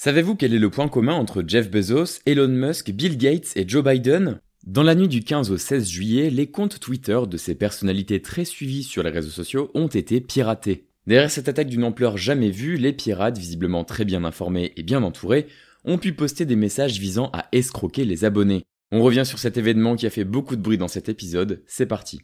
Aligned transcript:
Savez-vous 0.00 0.36
quel 0.36 0.54
est 0.54 0.60
le 0.60 0.70
point 0.70 0.86
commun 0.86 1.14
entre 1.14 1.42
Jeff 1.44 1.72
Bezos, 1.72 2.20
Elon 2.24 2.46
Musk, 2.46 2.92
Bill 2.92 3.18
Gates 3.18 3.56
et 3.56 3.68
Joe 3.68 3.82
Biden? 3.82 4.38
Dans 4.64 4.84
la 4.84 4.94
nuit 4.94 5.08
du 5.08 5.24
15 5.24 5.50
au 5.50 5.56
16 5.56 5.88
juillet, 5.88 6.30
les 6.30 6.48
comptes 6.48 6.78
Twitter 6.78 7.18
de 7.28 7.36
ces 7.36 7.56
personnalités 7.56 8.22
très 8.22 8.44
suivies 8.44 8.84
sur 8.84 9.02
les 9.02 9.10
réseaux 9.10 9.28
sociaux 9.28 9.72
ont 9.74 9.88
été 9.88 10.20
piratés. 10.20 10.86
Derrière 11.08 11.32
cette 11.32 11.48
attaque 11.48 11.66
d'une 11.66 11.82
ampleur 11.82 12.16
jamais 12.16 12.50
vue, 12.50 12.76
les 12.76 12.92
pirates, 12.92 13.38
visiblement 13.38 13.82
très 13.82 14.04
bien 14.04 14.22
informés 14.22 14.72
et 14.76 14.84
bien 14.84 15.02
entourés, 15.02 15.48
ont 15.84 15.98
pu 15.98 16.12
poster 16.12 16.46
des 16.46 16.54
messages 16.54 17.00
visant 17.00 17.30
à 17.32 17.48
escroquer 17.50 18.04
les 18.04 18.24
abonnés. 18.24 18.62
On 18.92 19.02
revient 19.02 19.26
sur 19.26 19.40
cet 19.40 19.56
événement 19.56 19.96
qui 19.96 20.06
a 20.06 20.10
fait 20.10 20.22
beaucoup 20.22 20.54
de 20.54 20.62
bruit 20.62 20.78
dans 20.78 20.86
cet 20.86 21.08
épisode, 21.08 21.64
c'est 21.66 21.86
parti. 21.86 22.20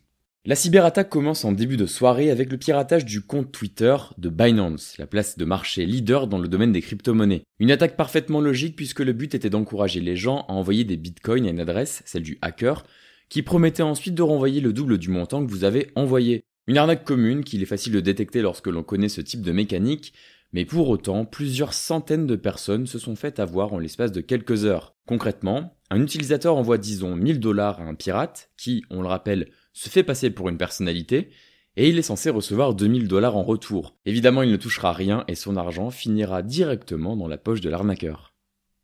La 0.46 0.56
cyberattaque 0.56 1.08
commence 1.08 1.46
en 1.46 1.52
début 1.52 1.78
de 1.78 1.86
soirée 1.86 2.30
avec 2.30 2.52
le 2.52 2.58
piratage 2.58 3.06
du 3.06 3.22
compte 3.22 3.50
Twitter 3.50 3.96
de 4.18 4.28
Binance, 4.28 4.98
la 4.98 5.06
place 5.06 5.38
de 5.38 5.44
marché 5.46 5.86
leader 5.86 6.26
dans 6.26 6.36
le 6.36 6.48
domaine 6.48 6.70
des 6.70 6.82
crypto-monnaies. 6.82 7.44
Une 7.60 7.70
attaque 7.70 7.96
parfaitement 7.96 8.42
logique 8.42 8.76
puisque 8.76 9.00
le 9.00 9.14
but 9.14 9.34
était 9.34 9.48
d'encourager 9.48 10.00
les 10.00 10.16
gens 10.16 10.44
à 10.48 10.52
envoyer 10.52 10.84
des 10.84 10.98
bitcoins 10.98 11.46
à 11.46 11.48
une 11.48 11.60
adresse, 11.60 12.02
celle 12.04 12.24
du 12.24 12.36
hacker, 12.42 12.84
qui 13.30 13.40
promettait 13.40 13.82
ensuite 13.82 14.14
de 14.14 14.20
renvoyer 14.20 14.60
le 14.60 14.74
double 14.74 14.98
du 14.98 15.08
montant 15.08 15.42
que 15.42 15.50
vous 15.50 15.64
avez 15.64 15.90
envoyé. 15.94 16.44
Une 16.66 16.76
arnaque 16.76 17.04
commune 17.04 17.42
qu'il 17.42 17.62
est 17.62 17.66
facile 17.66 17.94
de 17.94 18.00
détecter 18.00 18.42
lorsque 18.42 18.66
l'on 18.66 18.82
connaît 18.82 19.08
ce 19.08 19.22
type 19.22 19.40
de 19.40 19.52
mécanique, 19.52 20.12
mais 20.52 20.66
pour 20.66 20.90
autant, 20.90 21.24
plusieurs 21.24 21.72
centaines 21.72 22.26
de 22.26 22.36
personnes 22.36 22.86
se 22.86 22.98
sont 22.98 23.16
fait 23.16 23.40
avoir 23.40 23.72
en 23.72 23.78
l'espace 23.78 24.12
de 24.12 24.20
quelques 24.20 24.66
heures. 24.66 24.94
Concrètement, 25.06 25.74
un 25.90 26.02
utilisateur 26.02 26.56
envoie 26.56 26.78
disons 26.78 27.16
1000 27.16 27.40
dollars 27.40 27.80
à 27.80 27.84
un 27.84 27.94
pirate, 27.94 28.50
qui, 28.56 28.84
on 28.90 29.02
le 29.02 29.08
rappelle, 29.08 29.48
se 29.72 29.88
fait 29.88 30.02
passer 30.02 30.30
pour 30.30 30.48
une 30.48 30.58
personnalité, 30.58 31.30
et 31.76 31.88
il 31.88 31.98
est 31.98 32.02
censé 32.02 32.30
recevoir 32.30 32.74
2000 32.74 33.08
dollars 33.08 33.36
en 33.36 33.42
retour. 33.42 33.96
Évidemment, 34.06 34.42
il 34.42 34.50
ne 34.50 34.56
touchera 34.56 34.92
rien 34.92 35.24
et 35.28 35.34
son 35.34 35.56
argent 35.56 35.90
finira 35.90 36.42
directement 36.42 37.16
dans 37.16 37.28
la 37.28 37.38
poche 37.38 37.60
de 37.60 37.70
l'arnaqueur. 37.70 38.34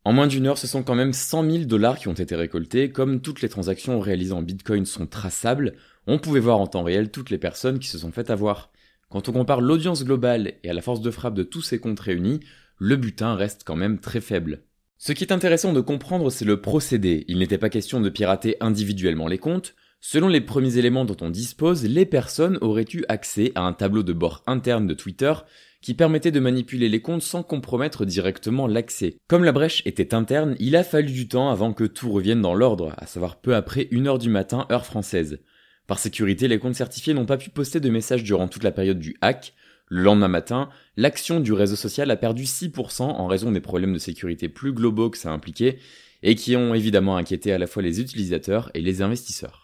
En 0.03 0.13
moins 0.13 0.27
d'une 0.27 0.47
heure, 0.47 0.57
ce 0.57 0.67
sont 0.67 0.83
quand 0.83 0.95
même 0.95 1.13
100 1.13 1.49
000 1.49 1.65
dollars 1.65 1.99
qui 1.99 2.07
ont 2.07 2.13
été 2.13 2.35
récoltés. 2.35 2.91
Comme 2.91 3.21
toutes 3.21 3.41
les 3.41 3.49
transactions 3.49 3.99
réalisées 3.99 4.33
en 4.33 4.41
Bitcoin 4.41 4.85
sont 4.85 5.05
traçables, 5.05 5.75
on 6.07 6.17
pouvait 6.17 6.39
voir 6.39 6.59
en 6.59 6.67
temps 6.67 6.83
réel 6.83 7.11
toutes 7.11 7.29
les 7.29 7.37
personnes 7.37 7.79
qui 7.79 7.87
se 7.87 7.99
sont 7.99 8.11
fait 8.11 8.31
avoir. 8.31 8.71
Quand 9.09 9.29
on 9.29 9.33
compare 9.33 9.61
l'audience 9.61 10.03
globale 10.03 10.53
et 10.63 10.69
à 10.69 10.73
la 10.73 10.81
force 10.81 11.01
de 11.01 11.11
frappe 11.11 11.35
de 11.35 11.43
tous 11.43 11.61
ces 11.61 11.79
comptes 11.79 11.99
réunis, 11.99 12.39
le 12.77 12.95
butin 12.95 13.35
reste 13.35 13.63
quand 13.63 13.75
même 13.75 13.99
très 13.99 14.21
faible. 14.21 14.63
Ce 15.03 15.13
qui 15.13 15.23
est 15.23 15.33
intéressant 15.33 15.73
de 15.73 15.81
comprendre, 15.81 16.29
c'est 16.29 16.45
le 16.45 16.61
procédé. 16.61 17.25
Il 17.27 17.39
n'était 17.39 17.57
pas 17.57 17.69
question 17.69 18.01
de 18.01 18.09
pirater 18.09 18.57
individuellement 18.59 19.27
les 19.27 19.39
comptes, 19.39 19.73
Selon 20.03 20.27
les 20.27 20.41
premiers 20.41 20.77
éléments 20.77 21.05
dont 21.05 21.17
on 21.21 21.29
dispose, 21.29 21.83
les 21.83 22.07
personnes 22.07 22.57
auraient 22.61 22.87
eu 22.91 23.03
accès 23.07 23.51
à 23.53 23.61
un 23.61 23.71
tableau 23.71 24.01
de 24.01 24.13
bord 24.13 24.41
interne 24.47 24.87
de 24.87 24.95
Twitter 24.95 25.31
qui 25.83 25.93
permettait 25.93 26.31
de 26.31 26.39
manipuler 26.39 26.89
les 26.89 27.03
comptes 27.03 27.21
sans 27.21 27.43
compromettre 27.43 28.03
directement 28.03 28.65
l'accès. 28.65 29.17
Comme 29.27 29.43
la 29.43 29.51
brèche 29.51 29.83
était 29.85 30.15
interne, 30.15 30.55
il 30.59 30.75
a 30.75 30.83
fallu 30.83 31.11
du 31.11 31.27
temps 31.27 31.51
avant 31.51 31.73
que 31.73 31.83
tout 31.83 32.11
revienne 32.11 32.41
dans 32.41 32.55
l'ordre, 32.55 32.95
à 32.97 33.05
savoir 33.05 33.41
peu 33.41 33.55
après 33.55 33.83
1h 33.91 34.17
du 34.17 34.29
matin 34.29 34.65
heure 34.71 34.87
française. 34.87 35.39
Par 35.85 35.99
sécurité, 35.99 36.47
les 36.47 36.57
comptes 36.57 36.75
certifiés 36.75 37.13
n'ont 37.13 37.27
pas 37.27 37.37
pu 37.37 37.51
poster 37.51 37.79
de 37.79 37.89
messages 37.91 38.23
durant 38.23 38.47
toute 38.47 38.63
la 38.63 38.71
période 38.71 38.99
du 38.99 39.15
hack. 39.21 39.53
Le 39.93 40.03
lendemain 40.03 40.29
matin, 40.29 40.69
l'action 40.95 41.41
du 41.41 41.51
réseau 41.51 41.75
social 41.75 42.09
a 42.11 42.15
perdu 42.15 42.43
6% 42.43 43.01
en 43.01 43.27
raison 43.27 43.51
des 43.51 43.59
problèmes 43.59 43.91
de 43.91 43.99
sécurité 43.99 44.47
plus 44.47 44.71
globaux 44.71 45.09
que 45.09 45.17
ça 45.17 45.33
impliquait 45.33 45.79
et 46.23 46.35
qui 46.35 46.55
ont 46.55 46.73
évidemment 46.73 47.17
inquiété 47.17 47.51
à 47.51 47.57
la 47.57 47.67
fois 47.67 47.83
les 47.83 47.99
utilisateurs 47.99 48.71
et 48.73 48.79
les 48.79 49.01
investisseurs. 49.01 49.60